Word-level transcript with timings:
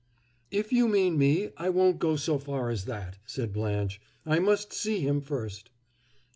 "If 0.49 0.73
you 0.73 0.87
mean 0.87 1.15
me, 1.19 1.51
I 1.57 1.69
won't 1.69 1.99
go 1.99 2.15
so 2.15 2.39
far 2.39 2.71
as 2.71 2.85
that," 2.85 3.19
said 3.27 3.53
Blanche. 3.53 4.01
"I 4.25 4.39
must 4.39 4.73
see 4.73 5.01
him 5.01 5.21
first." 5.21 5.69